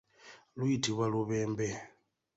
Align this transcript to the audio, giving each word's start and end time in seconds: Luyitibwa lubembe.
Luyitibwa 0.57 1.05
lubembe. 1.13 1.67